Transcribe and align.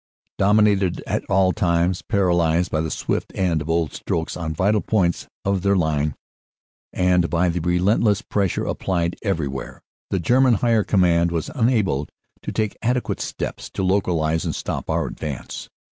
"Dominated 0.39 1.03
at 1.05 1.23
all 1.25 1.51
times, 1.53 2.01
paralysed 2.01 2.71
by 2.71 2.81
the 2.81 2.89
swift 2.89 3.31
and 3.35 3.63
bold 3.63 3.93
strokes 3.93 4.35
on 4.35 4.51
vital 4.51 4.81
points 4.81 5.27
of 5.45 5.61
their 5.61 5.75
line 5.75 6.15
and 6.91 7.29
by 7.29 7.49
the 7.49 7.59
relentless 7.59 8.23
press 8.23 8.55
ure 8.57 8.65
applied 8.65 9.15
everywhere, 9.21 9.79
the 10.09 10.19
German 10.19 10.55
Higher 10.55 10.83
Command 10.83 11.31
was 11.31 11.51
unable 11.53 12.07
to 12.41 12.51
take 12.51 12.75
adequate 12.81 13.21
steps 13.21 13.69
to 13.69 13.83
localize 13.83 14.43
and 14.43 14.55
stop 14.55 14.89
our 14.89 15.05
advance. 15.05 15.69